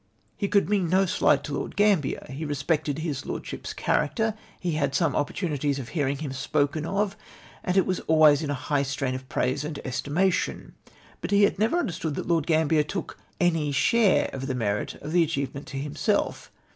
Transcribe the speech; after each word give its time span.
He 0.35 0.47
could 0.47 0.67
mean 0.67 0.89
no 0.89 1.05
slight 1.05 1.43
to 1.43 1.53
Lord 1.53 1.77
Gramhier. 1.77 2.27
He 2.31 2.43
respected 2.43 2.97
his 2.97 3.27
lordship's 3.27 3.71
character. 3.71 4.33
He 4.59 4.71
had 4.71 4.95
some 4.95 5.15
opportunities 5.15 5.77
of 5.77 5.89
hearing 5.89 6.17
him 6.17 6.31
spoken 6.33 6.87
of, 6.87 7.15
and 7.63 7.77
it 7.77 7.85
was 7.85 7.99
always 8.07 8.41
in 8.41 8.49
a 8.49 8.55
high 8.55 8.81
strain 8.81 9.13
of 9.13 9.29
praise 9.29 9.63
and 9.63 9.77
estimation. 9.85 10.73
But 11.21 11.29
he 11.29 11.43
had 11.43 11.59
never 11.59 11.77
understood 11.77 12.15
that 12.15 12.27
Lord 12.27 12.47
Grambier 12.47 12.81
took 12.81 13.19
any 13.39 13.71
share 13.71 14.31
of 14.33 14.47
the 14.47 14.55
merit 14.55 14.95
of 14.95 15.11
the 15.11 15.21
achievement 15.21 15.67
to 15.67 15.77
himself. 15.77 16.51